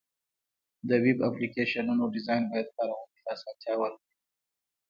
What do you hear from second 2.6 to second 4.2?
کارونکي ته اسانتیا ورکړي.